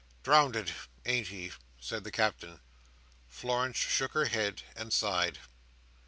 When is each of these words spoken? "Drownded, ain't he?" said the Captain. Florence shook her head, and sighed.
"Drownded, 0.23 0.73
ain't 1.05 1.27
he?" 1.27 1.51
said 1.79 2.03
the 2.03 2.09
Captain. 2.11 2.59
Florence 3.29 3.77
shook 3.77 4.13
her 4.13 4.25
head, 4.25 4.63
and 4.75 4.91
sighed. 4.91 5.37